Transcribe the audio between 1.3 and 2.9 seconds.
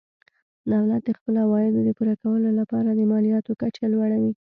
عوایدو د پوره کولو لپاره